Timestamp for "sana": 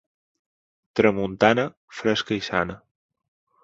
2.53-2.83